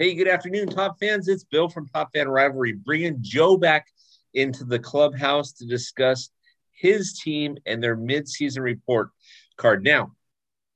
[0.00, 1.26] Hey, good afternoon, Top fans.
[1.26, 3.88] It's Bill from Top Fan Rivalry, bringing Joe back
[4.32, 6.30] into the clubhouse to discuss
[6.70, 9.10] his team and their midseason report
[9.56, 9.82] card.
[9.82, 10.12] Now,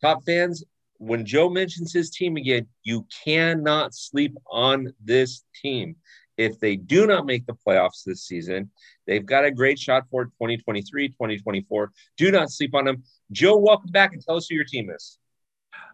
[0.00, 0.64] Top fans,
[0.98, 5.94] when Joe mentions his team again, you cannot sleep on this team.
[6.36, 8.72] If they do not make the playoffs this season,
[9.06, 11.92] they've got a great shot for 2023, 2024.
[12.16, 13.04] Do not sleep on them.
[13.30, 15.16] Joe, welcome back and tell us who your team is.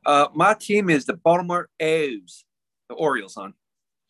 [0.06, 2.46] Uh, my team is the Baltimore A's,
[2.88, 3.54] the Orioles, on.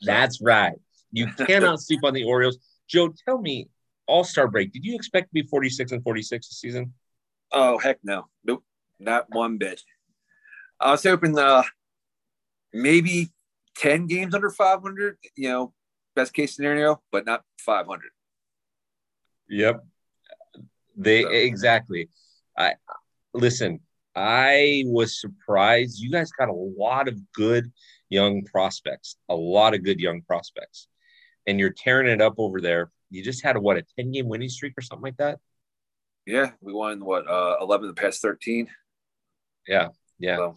[0.02, 0.74] That's right.
[1.10, 2.59] You cannot sleep on the Orioles.
[2.88, 3.69] Joe, tell me,
[4.06, 6.95] All Star break, did you expect to be 46 and 46 this season?
[7.52, 8.27] Oh, heck no.
[8.45, 8.64] Nope.
[8.98, 9.83] Not one bit.
[10.80, 11.62] I was hoping uh,
[12.72, 13.28] maybe
[13.77, 15.72] 10 games under 500, you know,
[16.14, 18.10] best case scenario, but not 500.
[19.48, 19.84] Yep.
[20.97, 21.28] They so.
[21.30, 22.08] exactly.
[22.56, 22.74] I
[23.33, 23.80] listen,
[24.14, 26.00] I was surprised.
[26.00, 27.70] You guys got a lot of good
[28.08, 30.88] young prospects, a lot of good young prospects,
[31.46, 32.91] and you're tearing it up over there.
[33.10, 35.38] You just had a what a 10 game winning streak or something like that.
[36.27, 38.68] Yeah, we won what uh 11 the past 13.
[39.66, 40.36] Yeah, yeah.
[40.36, 40.55] So.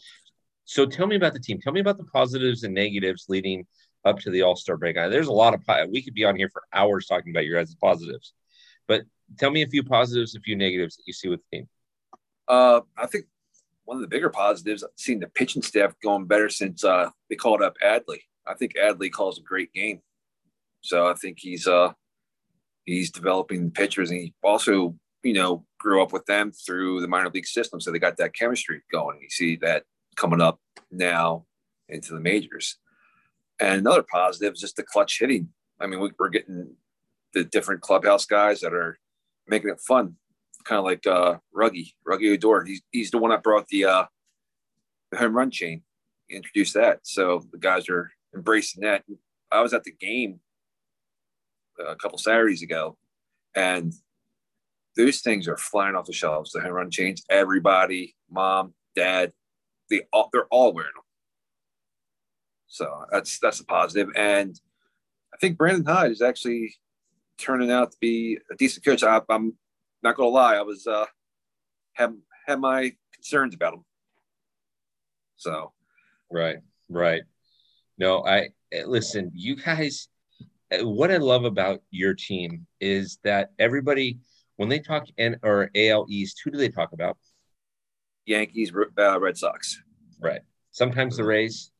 [0.65, 1.59] so tell me about the team.
[1.61, 3.65] Tell me about the positives and negatives leading
[4.03, 4.95] up to the All Star break.
[4.95, 7.75] There's a lot of we could be on here for hours talking about your guys'
[7.75, 8.33] positives,
[8.87, 9.03] but
[9.37, 11.69] tell me a few positives, a few negatives that you see with the team.
[12.47, 13.25] Uh, I think
[13.85, 17.35] one of the bigger positives, I've seen the pitching staff going better since uh, they
[17.35, 18.19] called up Adley.
[18.45, 20.01] I think Adley calls a great game,
[20.81, 21.93] so I think he's uh,
[22.85, 27.29] he's developing pitchers, and he also you know grew up with them through the minor
[27.29, 29.19] league system, so they got that chemistry going.
[29.21, 29.83] You see that
[30.15, 30.59] coming up
[30.91, 31.45] now
[31.89, 32.77] into the majors.
[33.59, 35.49] And another positive is just the clutch hitting.
[35.79, 36.75] I mean, we, are getting
[37.33, 38.99] the different clubhouse guys that are
[39.47, 40.15] making it fun,
[40.63, 42.63] kind of like uh, Ruggie, Ruggie Odor.
[42.65, 44.05] He's, he's the one that brought the, uh,
[45.11, 45.83] the home run chain,
[46.29, 46.99] introduced that.
[47.03, 49.03] So the guys are embracing that.
[49.51, 50.39] I was at the game
[51.79, 52.97] a couple Saturdays ago,
[53.55, 53.93] and
[54.95, 56.51] those things are flying off the shelves.
[56.51, 59.33] The home run chains, everybody, mom, dad,
[59.89, 61.03] they all, they're all wearing them.
[62.67, 64.07] So that's that's a positive.
[64.15, 64.59] And
[65.33, 66.75] I think Brandon Hyde is actually
[67.37, 69.03] turning out to be a decent coach.
[69.03, 69.53] I, am
[70.03, 71.05] not going to lie, I was uh,
[71.93, 72.13] have
[72.47, 73.85] had my concerns about him.
[75.37, 75.73] So,
[76.31, 76.57] right,
[76.89, 77.23] right.
[77.97, 78.49] No, I
[78.85, 79.31] listen.
[79.33, 80.07] You guys,
[80.81, 84.19] what I love about your team is that everybody,
[84.57, 87.17] when they talk N or AL East, who do they talk about?
[88.25, 89.81] Yankees, uh, Red Sox.
[90.19, 90.41] Right.
[90.71, 91.71] Sometimes the Rays,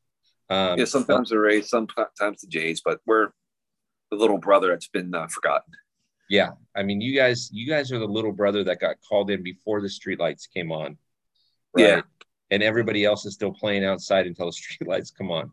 [0.50, 3.30] um, yeah, sometimes the Rays, sometimes the Jays, but we're
[4.10, 5.74] the little brother that's been uh, forgotten.
[6.32, 9.44] Yeah, I mean, you guys, you guys are the little brother that got called in
[9.44, 10.98] before the streetlights came on.
[11.74, 11.88] Right?
[11.88, 12.02] Yeah,
[12.52, 14.52] and everybody else is still playing outside until the
[14.86, 15.52] streetlights come on.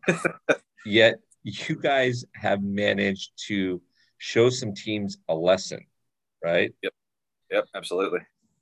[0.87, 3.83] Yet you guys have managed to
[4.19, 5.85] show some teams a lesson,
[6.45, 6.73] right?
[6.85, 6.93] Yep.
[7.51, 7.65] Yep.
[7.75, 8.21] Absolutely.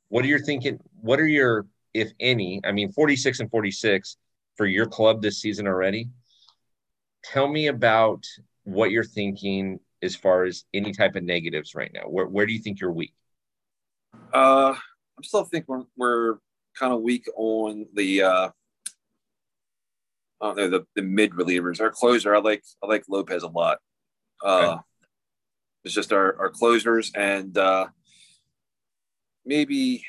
[0.08, 0.80] What are you thinking?
[1.02, 2.62] What are your, if any?
[2.64, 4.16] I mean, forty six and forty six
[4.56, 6.08] for your club this season already
[7.22, 8.24] tell me about
[8.64, 12.02] what you're thinking as far as any type of negatives right now.
[12.02, 13.12] Where, where do you think you're weak?
[14.32, 14.74] Uh,
[15.16, 16.38] I'm still thinking we're, we're
[16.78, 18.48] kind of weak on the uh,
[20.40, 21.80] I don't know the, the mid relievers.
[21.80, 23.78] Our closer, I like I like Lopez a lot.
[24.42, 24.80] Uh, okay.
[25.84, 27.86] It's just our, our closers and uh,
[29.44, 30.04] maybe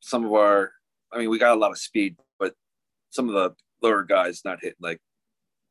[0.00, 0.72] some of our.
[1.12, 2.54] I mean, we got a lot of speed, but
[3.10, 5.00] some of the lower guys not hitting like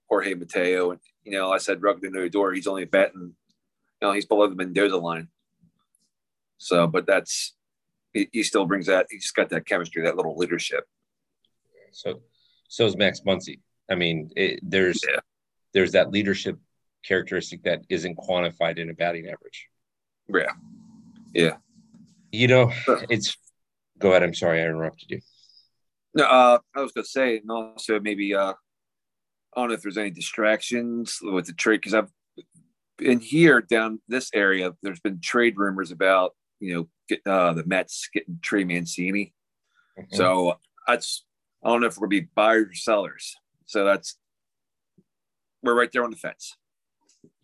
[0.10, 0.92] Jorge Mateo.
[0.92, 3.36] And, you know, I said Rugged Rougned Odor, he's only batting,
[4.02, 5.28] you know, he's below the Mendoza line.
[6.58, 7.54] So, but that's,
[8.14, 10.86] he, he still brings that, he's got that chemistry, that little leadership.
[11.92, 12.22] So,
[12.68, 13.60] so is Max Muncy.
[13.90, 15.20] I mean, it, there's, yeah.
[15.74, 16.58] there's that leadership
[17.06, 19.68] characteristic that isn't quantified in a batting average.
[20.28, 20.54] Yeah.
[21.34, 21.58] Yeah.
[22.32, 22.72] You know,
[23.10, 23.38] it's,
[24.00, 24.24] go ahead.
[24.24, 24.62] I'm sorry.
[24.62, 25.22] I interrupted you.
[26.14, 28.54] No, uh, I was going to say, and also maybe, uh,
[29.56, 32.12] I don't know if there's any distractions with the trade because I've
[32.98, 34.74] been here down this area.
[34.82, 39.34] There's been trade rumors about you know get, uh, the Mets getting Trey Mancini.
[39.98, 40.16] Mm-hmm.
[40.16, 40.56] So
[40.88, 41.26] that's
[41.64, 43.36] I don't know if we're gonna be buyers or sellers.
[43.66, 44.18] So that's
[45.64, 46.56] we're right there on the fence.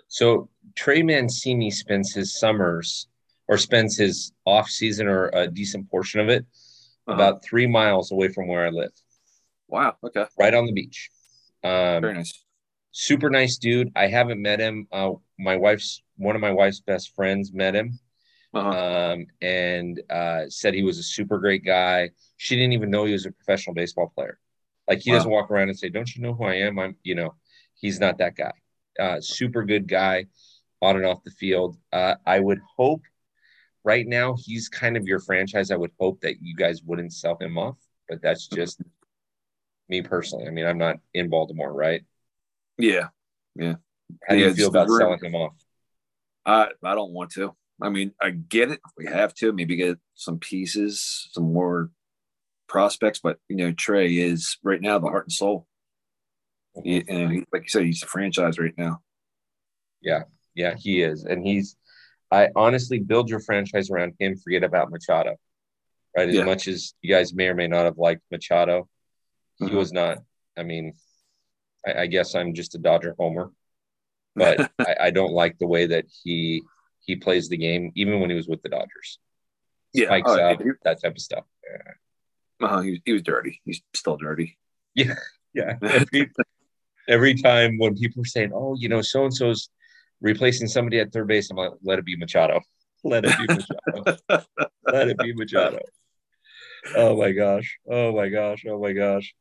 [0.07, 3.07] So Trey Mancini spends his summers
[3.47, 6.45] or spends his off season or a decent portion of it
[7.07, 7.15] uh-huh.
[7.15, 8.91] about three miles away from where I live.
[9.67, 9.95] Wow.
[10.03, 10.25] Okay.
[10.37, 11.09] Right on the beach.
[11.63, 12.43] Um, Very nice.
[12.91, 13.91] Super nice dude.
[13.95, 14.87] I haven't met him.
[14.91, 17.99] Uh, my wife's one of my wife's best friends met him,
[18.53, 19.13] uh-huh.
[19.13, 22.11] um, and uh, said he was a super great guy.
[22.37, 24.37] She didn't even know he was a professional baseball player.
[24.87, 25.17] Like he wow.
[25.17, 27.33] doesn't walk around and say, "Don't you know who I am?" I'm, you know,
[27.73, 28.53] he's not that guy.
[28.99, 30.27] Uh, super good guy
[30.81, 31.77] on and off the field.
[31.91, 33.01] Uh, I would hope
[33.83, 35.71] right now he's kind of your franchise.
[35.71, 37.77] I would hope that you guys wouldn't sell him off,
[38.07, 38.81] but that's just
[39.89, 40.47] me personally.
[40.47, 42.03] I mean, I'm not in Baltimore, right?
[42.77, 43.07] Yeah,
[43.55, 43.75] yeah.
[44.27, 45.53] How do you feel about selling him off?
[46.45, 47.55] I I don't want to.
[47.81, 48.79] I mean, I get it.
[48.97, 51.89] We have to maybe get some pieces, some more
[52.67, 55.67] prospects, but you know, Trey is right now the heart and soul.
[56.83, 59.01] He, and he, like you said, he's a franchise right now.
[60.01, 60.23] Yeah,
[60.55, 61.75] yeah, he is, and he's.
[62.31, 64.35] I honestly build your franchise around him.
[64.37, 65.35] Forget about Machado,
[66.17, 66.29] right?
[66.29, 66.45] As yeah.
[66.45, 68.89] much as you guys may or may not have liked Machado,
[69.63, 69.77] he mm-hmm.
[69.77, 70.19] was not.
[70.57, 70.93] I mean,
[71.85, 73.51] I, I, guess I'm just a Dodger homer,
[74.35, 76.63] but I, I, don't like the way that he
[77.01, 79.19] he plays the game, even when he was with the Dodgers.
[79.93, 81.45] Yeah, Spikes oh, up, that type of stuff.
[81.63, 82.67] Yeah.
[82.67, 83.61] Uh, he, he was dirty.
[83.65, 84.57] He's still dirty.
[84.95, 85.15] Yeah,
[85.55, 85.77] yeah.
[85.81, 86.31] Every,
[87.09, 89.69] every time when people are saying, "Oh, you know, so and so's
[90.21, 92.61] replacing somebody at third base," I'm like, "Let it be Machado.
[93.03, 94.17] Let it be Machado.
[94.85, 95.79] Let it be Machado."
[96.95, 97.79] Oh my gosh!
[97.89, 98.65] Oh my gosh!
[98.69, 99.33] Oh my gosh!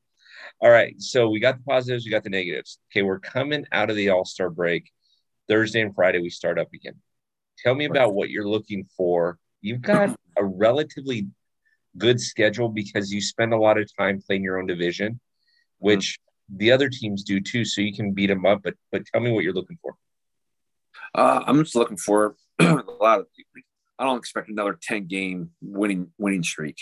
[0.61, 2.79] All right, so we got the positives, we got the negatives.
[2.91, 4.91] Okay, we're coming out of the All Star break.
[5.49, 6.95] Thursday and Friday, we start up again.
[7.59, 9.39] Tell me about what you're looking for.
[9.61, 11.29] You've got a relatively
[11.99, 15.21] good schedule because you spend a lot of time playing your own division,
[15.79, 16.59] which mm-hmm.
[16.59, 17.65] the other teams do too.
[17.65, 18.63] So you can beat them up.
[18.63, 19.95] But but tell me what you're looking for.
[21.15, 23.27] Uh, I'm just looking for a lot of.
[23.99, 26.77] I don't expect another 10 game winning winning streak.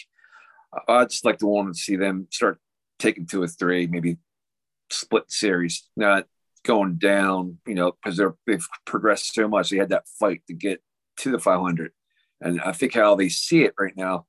[0.88, 2.60] I just like to want to see them start
[3.00, 4.18] taking two or three, maybe
[4.90, 6.26] split series, not
[6.64, 9.70] going down, you know, because they've progressed so much.
[9.70, 10.82] They had that fight to get
[11.18, 11.92] to the 500,
[12.40, 14.26] and I think how they see it right now,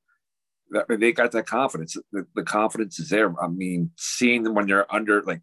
[0.71, 1.97] that they got that confidence.
[2.12, 3.33] The, the confidence is there.
[3.41, 5.41] I mean, seeing them when they're under like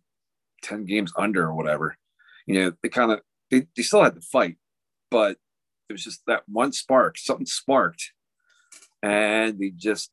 [0.63, 1.97] 10 games under or whatever,
[2.47, 3.21] you know, they kind of
[3.51, 4.57] they, they still had to fight,
[5.11, 5.37] but
[5.89, 8.13] it was just that one spark, something sparked,
[9.03, 10.11] and they just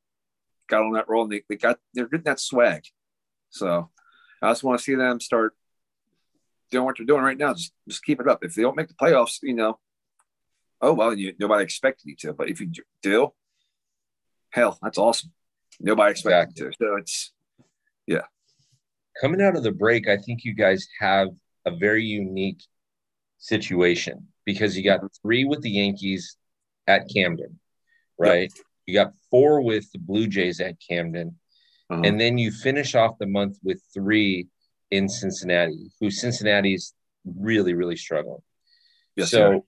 [0.67, 2.83] got on that roll and they, they got they're getting that swag.
[3.55, 3.89] So
[4.41, 5.55] I just want to see them start
[6.71, 7.53] doing what they're doing right now.
[7.53, 8.43] Just just keep it up.
[8.43, 9.79] If they don't make the playoffs, you know,
[10.81, 12.33] oh well, you, nobody expected you to.
[12.33, 12.69] But if you
[13.01, 13.33] do,
[14.49, 15.31] hell, that's awesome.
[15.79, 16.69] Nobody expected exactly.
[16.69, 16.75] to.
[16.77, 17.33] So it's
[18.05, 18.25] yeah.
[19.21, 21.29] Coming out of the break, I think you guys have
[21.65, 22.61] a very unique
[23.37, 26.35] situation because you got three with the Yankees
[26.87, 27.57] at Camden,
[28.17, 28.51] right?
[28.53, 28.65] Yep.
[28.85, 31.39] You got four with the Blue Jays at Camden.
[31.89, 32.01] Uh-huh.
[32.03, 34.47] And then you finish off the month with three
[34.91, 36.93] in Cincinnati, who Cincinnati's
[37.25, 38.41] really, really struggling.
[39.15, 39.59] Yes, so sir.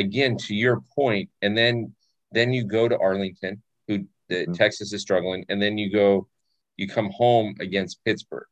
[0.00, 1.94] again, to your point, and then
[2.32, 4.52] then you go to Arlington, who the, mm-hmm.
[4.54, 6.28] Texas is struggling, and then you go,
[6.76, 8.46] you come home against Pittsburgh.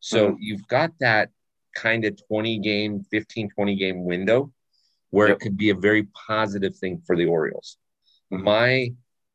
[0.00, 0.36] So mm-hmm.
[0.40, 1.30] you've got that
[1.74, 4.52] kind of 20 game, 15, 20 game window
[5.14, 5.36] where yep.
[5.36, 7.78] it could be a very positive thing for the Orioles.
[8.32, 8.44] Mm-hmm.
[8.44, 8.88] My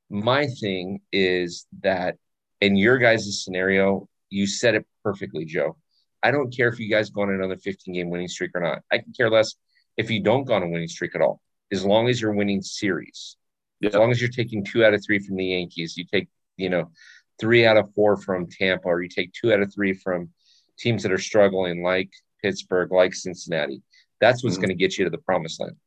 [0.10, 2.18] my thing is that
[2.62, 5.78] in your guys' scenario, you said it perfectly, Joe.
[6.22, 8.82] I don't care if you guys go on another 15 game winning streak or not.
[8.92, 9.56] I can care less
[9.98, 11.42] if you don't go on a winning streak at all,
[11.72, 13.38] as long as you're winning series.
[13.84, 16.28] As long as you're taking two out of three from the Yankees, you take,
[16.58, 16.92] you know,
[17.40, 20.30] three out of four from Tampa, or you take two out of three from
[20.78, 22.10] teams that are struggling, like
[22.42, 23.82] Pittsburgh, like Cincinnati.
[24.20, 24.64] That's what's mm-hmm.
[24.64, 25.78] going to get you to the promised land.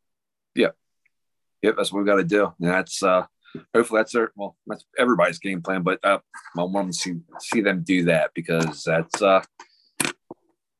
[0.54, 0.74] Yep.
[1.60, 1.74] Yep.
[1.76, 2.52] That's what we've got to do.
[2.60, 3.26] And that's, uh,
[3.74, 6.18] hopefully that's their, well, that's everybody's game plan, but uh,
[6.58, 9.42] I want to see, see them do that because that's, uh,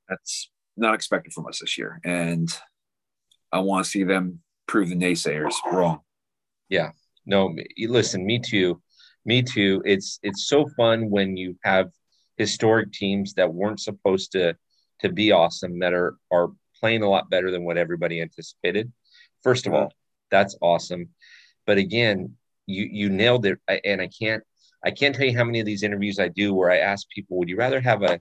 [0.09, 2.01] that's not expected from us this year.
[2.05, 2.49] And
[3.53, 6.01] I want to see them prove the naysayers wrong.
[6.69, 6.93] Yeah.
[7.27, 8.81] No, listen, me too.
[9.25, 9.83] Me too.
[9.85, 11.91] It's it's so fun when you have
[12.37, 14.57] historic teams that weren't supposed to
[15.01, 16.49] to be awesome that are are
[16.81, 18.93] playing a lot better than what everybody anticipated.
[19.43, 19.93] First of all,
[20.31, 21.11] that's awesome.
[21.67, 24.43] But again, you you nailed it and I can't
[24.85, 27.39] I can't tell you how many of these interviews I do where I ask people,
[27.39, 28.21] would you rather have a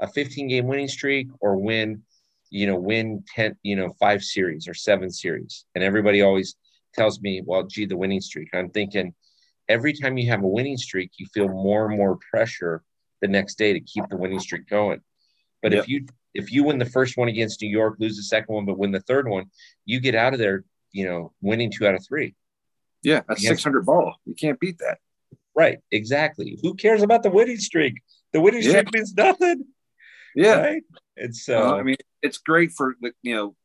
[0.00, 2.02] a 15 game winning streak or win,
[2.50, 5.66] you know, win 10, you know, five series or seven series.
[5.74, 6.56] And everybody always
[6.94, 8.48] tells me, well, gee, the winning streak.
[8.54, 9.14] I'm thinking
[9.68, 12.82] every time you have a winning streak, you feel more and more pressure
[13.20, 15.00] the next day to keep the winning streak going.
[15.62, 15.82] But yep.
[15.82, 18.64] if you if you win the first one against New York, lose the second one,
[18.64, 19.46] but win the third one,
[19.84, 22.34] you get out of there, you know, winning two out of three.
[23.02, 24.16] Yeah, that's six hundred ball.
[24.24, 24.98] You can't beat that.
[25.54, 26.58] Right, exactly.
[26.62, 28.02] Who cares about the winning streak?
[28.32, 28.90] The winning streak yeah.
[28.92, 29.64] means nothing.
[30.34, 30.60] Yeah.
[30.60, 30.82] Right?
[31.16, 33.56] And so, uh, I mean, it's great for, you know,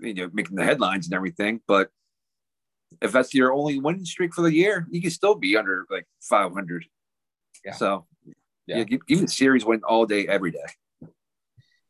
[0.00, 1.90] you know, making the headlines and everything, but
[3.00, 6.06] if that's your only winning streak for the year, you can still be under like
[6.20, 6.84] 500.
[7.64, 7.72] Yeah.
[7.72, 11.08] So Yeah, yeah give, give the series win all day, every day.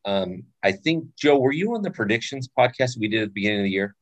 [0.05, 3.61] Um, I think Joe, were you on the predictions podcast we did at the beginning
[3.61, 3.97] of the year?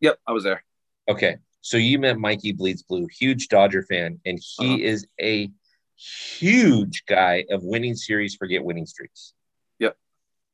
[0.00, 0.62] Yep, I was there.
[1.10, 4.78] Okay, so you met Mikey Bleeds Blue, huge Dodger fan, and he uh-huh.
[4.80, 5.50] is a
[5.96, 9.34] huge guy of winning series, forget winning streaks.
[9.78, 9.96] Yep,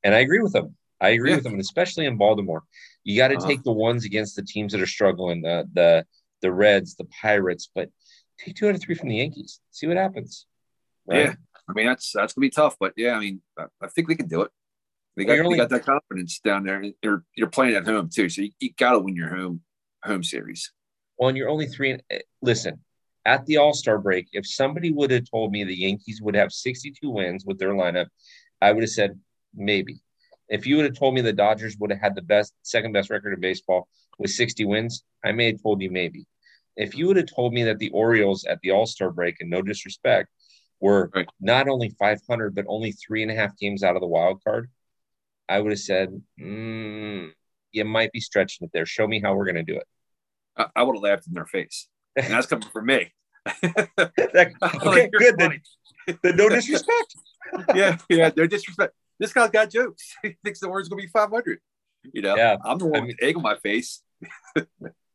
[0.02, 0.76] and I agree with him.
[1.00, 1.36] I agree yeah.
[1.36, 2.62] with him, and especially in Baltimore,
[3.02, 3.46] you got to uh-huh.
[3.46, 6.06] take the ones against the teams that are struggling, the the
[6.40, 7.90] the Reds, the Pirates, but
[8.38, 9.60] take two out of three from the Yankees.
[9.70, 10.46] See what happens.
[11.06, 11.26] Right?
[11.26, 11.34] Yeah,
[11.68, 14.16] I mean that's that's gonna be tough, but yeah, I mean I, I think we
[14.16, 14.50] can do it.
[15.16, 16.82] They got, only, they got that confidence down there.
[17.02, 19.60] You're you're playing at home too, so you, you got to win your home
[20.02, 20.72] home series.
[21.24, 21.92] Well, and you're only three.
[21.92, 22.84] And, eh, listen,
[23.24, 26.52] at the All Star break, if somebody would have told me the Yankees would have
[26.52, 28.08] 62 wins with their lineup,
[28.60, 29.18] I would have said
[29.54, 30.02] maybe.
[30.50, 33.08] If you would have told me the Dodgers would have had the best, second best
[33.08, 33.88] record in baseball
[34.18, 36.26] with 60 wins, I may have told you maybe.
[36.76, 39.48] If you would have told me that the Orioles at the All Star break, and
[39.48, 40.28] no disrespect,
[40.78, 41.26] were right.
[41.40, 44.68] not only 500 but only three and a half games out of the wild card,
[45.48, 47.30] I would have said, mm,
[47.72, 48.84] "You might be stretching it there.
[48.84, 49.86] Show me how we're going to do it."
[50.56, 53.12] I, I would have laughed in their face, and that's coming from me.
[53.62, 54.52] that,
[54.86, 55.36] okay, good.
[55.38, 55.60] Then,
[56.22, 57.16] then no disrespect.
[57.74, 58.94] yeah, yeah, no disrespect.
[59.18, 60.14] This guy's got jokes.
[60.22, 61.60] He thinks the word's going to be 500.
[62.12, 62.56] You know, yeah.
[62.64, 64.02] I'm the one I mean, with egg on my face.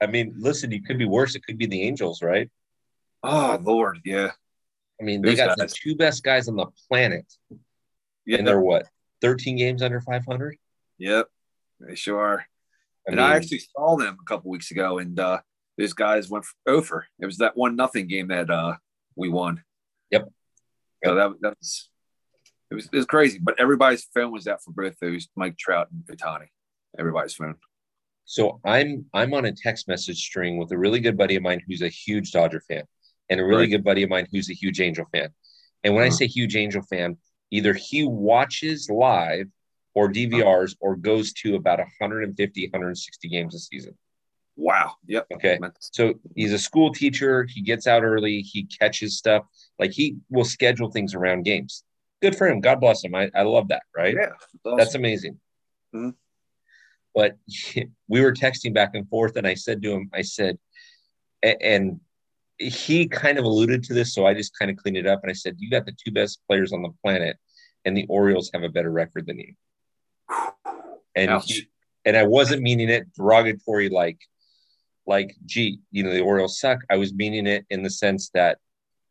[0.01, 1.36] I mean, listen, it could be worse.
[1.36, 2.50] It could be the Angels, right?
[3.22, 4.31] Oh Lord, yeah.
[5.00, 5.72] I mean, they got guys.
[5.72, 7.25] the two best guys on the planet.
[8.25, 8.39] Yeah.
[8.39, 8.86] And they're what?
[9.22, 10.58] 13 games under 500?
[10.98, 11.27] Yep.
[11.79, 12.46] They sure are.
[13.08, 15.39] I and mean, I actually saw them a couple weeks ago, and uh,
[15.77, 17.08] these guys went over.
[17.20, 18.75] It was that one nothing game that uh,
[19.15, 19.63] we won.
[20.12, 20.29] Yep.
[21.03, 21.89] So that, that was
[22.72, 23.39] it was it was crazy.
[23.41, 26.48] But everybody's phone was out for both those Mike Trout and Ohtani.
[26.98, 27.56] Everybody's phone.
[28.25, 31.62] So I'm I'm on a text message string with a really good buddy of mine
[31.68, 32.84] who's a huge Dodger fan,
[33.29, 33.72] and a really right.
[33.72, 35.29] good buddy of mine who's a huge Angel fan.
[35.84, 36.13] And when uh-huh.
[36.13, 37.18] I say huge Angel fan,
[37.51, 39.48] either he watches live
[40.00, 43.94] or DVRs or goes to about 150, 160 games a season.
[44.56, 44.94] Wow.
[45.08, 45.27] Yep.
[45.34, 45.60] Okay.
[45.79, 47.46] So he's a school teacher.
[47.50, 48.39] He gets out early.
[48.39, 49.44] He catches stuff.
[49.77, 51.84] Like he will schedule things around games.
[52.22, 52.62] Good for him.
[52.62, 53.13] God bless him.
[53.13, 53.84] I, I love that.
[53.96, 54.15] Right.
[54.15, 54.27] Yeah.
[54.27, 54.77] That's, awesome.
[54.77, 55.39] that's amazing.
[55.94, 56.12] Mm-hmm.
[57.13, 57.38] But
[58.08, 60.58] we were texting back and forth, and I said to him, I said,
[61.44, 62.00] and
[62.58, 65.29] he kind of alluded to this, so I just kind of cleaned it up, and
[65.29, 67.38] I said, "You got the two best players on the planet,
[67.86, 69.53] and the Orioles have a better record than you."
[71.20, 71.68] And he,
[72.06, 74.20] and I wasn't meaning it derogatory, like,
[75.06, 76.80] like, gee, you know, the Orioles suck.
[76.90, 78.60] I was meaning it in the sense that,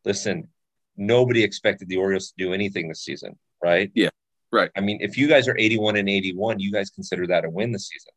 [0.04, 0.48] listen,
[0.96, 3.90] nobody expected the Orioles to do anything this season, right?
[3.94, 4.10] Yeah.
[4.50, 4.70] Right.
[4.76, 7.72] I mean, if you guys are 81 and 81, you guys consider that a win
[7.72, 8.12] this season.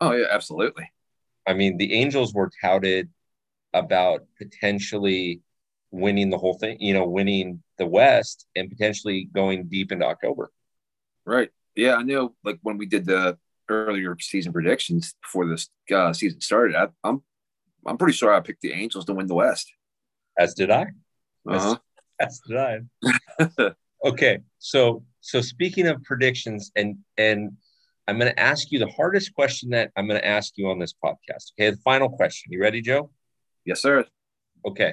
[0.00, 0.90] Oh, yeah, absolutely.
[1.46, 3.08] I mean, the Angels were touted
[3.72, 5.40] about potentially
[5.90, 10.50] winning the whole thing, you know, winning the West and potentially going deep into October.
[11.24, 11.50] Right.
[11.74, 12.34] Yeah, I know.
[12.44, 13.38] Like when we did the
[13.68, 17.22] earlier season predictions before this uh, season started, I, I'm
[17.86, 19.72] I'm pretty sure I picked the Angels to win the West.
[20.38, 20.86] As did I.
[21.48, 21.76] Uh-huh.
[22.20, 23.70] As, as did I.
[24.04, 27.52] okay, so so speaking of predictions, and and
[28.08, 30.78] I'm going to ask you the hardest question that I'm going to ask you on
[30.78, 31.52] this podcast.
[31.58, 32.52] Okay, the final question.
[32.52, 33.10] You ready, Joe?
[33.64, 34.04] Yes, sir.
[34.66, 34.92] Okay.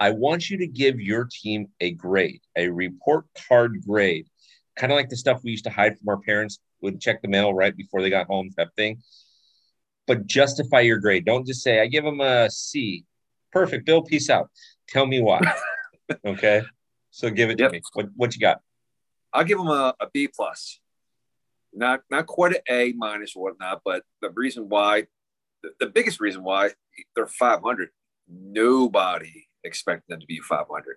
[0.00, 4.26] I want you to give your team a grade, a report card grade,
[4.76, 7.28] kind of like the stuff we used to hide from our parents, would check the
[7.28, 9.02] mail right before they got home, type thing.
[10.06, 11.24] But justify your grade.
[11.24, 13.04] Don't just say, I give them a C.
[13.52, 13.86] Perfect.
[13.86, 14.50] Bill, peace out.
[14.88, 15.40] Tell me why.
[16.26, 16.62] okay.
[17.10, 17.70] So give it yep.
[17.70, 17.82] to me.
[17.92, 18.60] What, what you got?
[19.32, 20.80] I'll give them a, a B plus.
[21.72, 25.06] Not not quite an A minus or whatnot, but the reason why,
[25.62, 26.70] the, the biggest reason why
[27.14, 27.90] they're 500,
[28.28, 30.96] nobody expected them to be 500.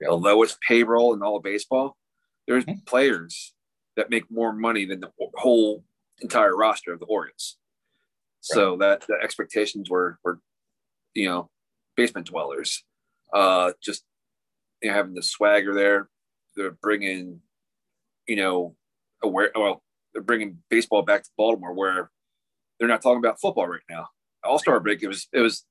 [0.00, 0.08] Yeah.
[0.08, 1.98] The lowest payroll in all of baseball.
[2.46, 2.84] There's mm-hmm.
[2.86, 3.54] players
[3.96, 5.84] that make more money than the whole
[6.20, 7.56] entire roster of the Orioles.
[8.40, 10.40] So that the expectations were were,
[11.14, 11.50] you know,
[11.96, 12.84] basement dwellers.
[13.32, 14.04] Uh, just
[14.82, 16.08] you know, having the swagger there.
[16.56, 17.40] They're bringing
[18.26, 18.74] you know,
[19.22, 19.50] aware.
[19.54, 19.82] Well,
[20.12, 22.10] they're bringing baseball back to Baltimore, where
[22.78, 24.08] they're not talking about football right now.
[24.44, 25.02] All Star break.
[25.02, 25.28] It was.
[25.32, 25.64] It was.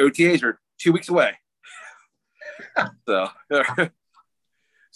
[0.00, 1.32] OTAs are two weeks away.
[3.08, 3.28] so,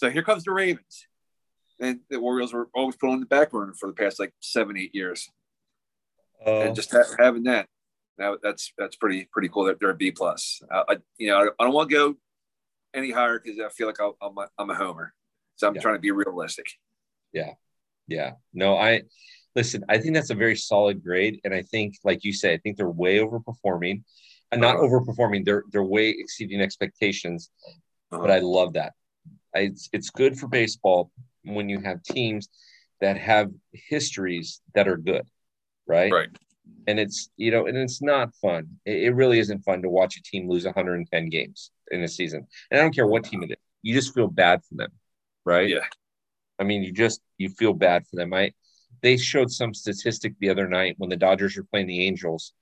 [0.03, 1.07] so here comes the Ravens,
[1.79, 4.75] and the Orioles were always put on the back burner for the past like seven,
[4.75, 5.29] eight years,
[6.45, 7.69] uh, and just ha- having that.
[8.17, 10.61] Now that's that's pretty pretty cool that they're a B plus.
[10.69, 12.15] Uh, I, you know, I, don't want to go
[12.93, 15.13] any higher because I feel like i am a, I'm a homer.
[15.55, 15.81] So I'm yeah.
[15.81, 16.65] trying to be realistic.
[17.31, 17.51] Yeah.
[18.09, 18.31] Yeah.
[18.53, 19.03] No, I
[19.55, 21.39] listen, I think that's a very solid grade.
[21.45, 24.03] And I think, like you say, I think they're way overperforming
[24.51, 24.85] and not uh-huh.
[24.85, 25.45] overperforming.
[25.45, 27.49] They're they're way exceeding expectations.
[28.11, 28.21] Uh-huh.
[28.21, 28.95] But I love that.
[29.53, 31.11] It's it's good for baseball
[31.43, 32.49] when you have teams
[33.01, 35.27] that have histories that are good,
[35.87, 36.11] right?
[36.11, 36.29] Right.
[36.87, 38.67] And it's you know, and it's not fun.
[38.85, 42.47] It, it really isn't fun to watch a team lose 110 games in a season.
[42.71, 43.57] And I don't care what team it is.
[43.81, 44.91] You just feel bad for them,
[45.45, 45.69] right?
[45.69, 45.85] Yeah.
[46.59, 48.33] I mean, you just you feel bad for them.
[48.33, 48.53] I
[49.01, 52.53] they showed some statistic the other night when the Dodgers were playing the Angels,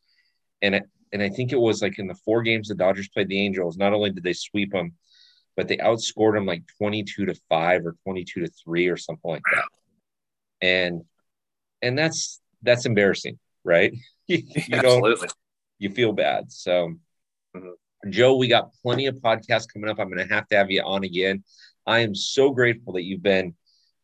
[0.61, 0.83] and it,
[1.13, 3.77] and I think it was like in the four games the Dodgers played the Angels.
[3.77, 4.93] Not only did they sweep them,
[5.55, 8.97] but they outscored them like twenty two to five or twenty two to three or
[8.97, 9.65] something like that.
[10.61, 11.03] And
[11.81, 13.93] and that's that's embarrassing, right?
[14.27, 15.29] you Absolutely.
[15.79, 16.51] you feel bad.
[16.51, 16.93] So,
[17.55, 18.09] mm-hmm.
[18.09, 19.99] Joe, we got plenty of podcasts coming up.
[19.99, 21.43] I'm going to have to have you on again.
[21.85, 23.55] I am so grateful that you've been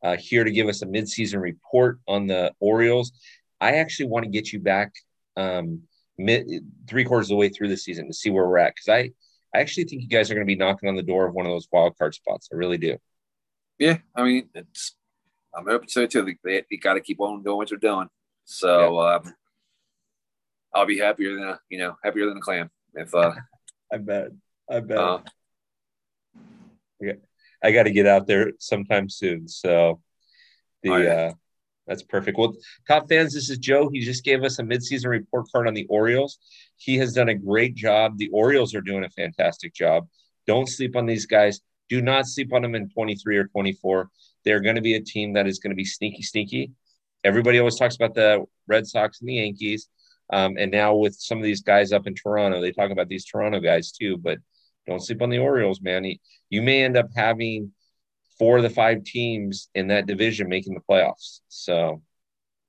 [0.03, 3.11] uh, here to give us a midseason report on the Orioles.
[3.59, 4.93] I actually want to get you back
[5.35, 5.81] um,
[6.17, 6.47] mid
[6.87, 9.11] three quarters of the way through the season to see where we're at because I
[9.53, 11.45] I actually think you guys are going to be knocking on the door of one
[11.45, 12.49] of those wild card spots.
[12.51, 12.97] I really do.
[13.79, 14.95] Yeah, I mean it's
[15.55, 16.35] I'm to it too.
[16.43, 18.07] They, they got to keep on doing what they're doing.
[18.45, 19.15] So yeah.
[19.15, 19.33] um,
[20.73, 23.31] I'll be happier than a you know happier than a clam if uh
[23.91, 24.29] I bet
[24.69, 24.97] I bet.
[24.97, 25.19] Uh.
[27.63, 29.47] I got to get out there sometime soon.
[29.47, 30.01] So
[30.83, 31.09] the oh, yeah.
[31.09, 31.33] uh,
[31.87, 32.37] that's perfect.
[32.37, 32.53] Well,
[32.87, 33.89] top fans, this is Joe.
[33.89, 36.37] He just gave us a midseason report card on the Orioles.
[36.75, 38.17] He has done a great job.
[38.17, 40.07] The Orioles are doing a fantastic job.
[40.45, 41.61] Don't sleep on these guys.
[41.89, 44.09] Do not sleep on them in 23 or 24.
[44.43, 46.71] They're going to be a team that is going to be sneaky, sneaky.
[47.23, 49.87] Everybody always talks about the Red Sox and the Yankees.
[50.31, 53.25] Um, and now with some of these guys up in Toronto, they talk about these
[53.25, 54.17] Toronto guys too.
[54.17, 54.39] But
[54.85, 56.05] don't sleep on the Orioles, man.
[56.49, 57.71] You may end up having
[58.39, 61.41] four of the five teams in that division making the playoffs.
[61.47, 62.01] So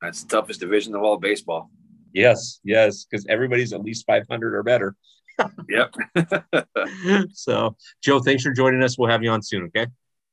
[0.01, 1.71] that's the toughest division of all baseball.
[2.13, 4.97] Yes, yes, because everybody's at least 500 or better.
[5.69, 5.95] yep.
[7.33, 8.99] so, Joe, thanks for joining us.
[8.99, 9.65] We'll have you on soon.
[9.65, 9.87] Okay.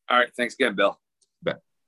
[0.10, 0.30] All right.
[0.36, 1.00] Thanks again, Bill.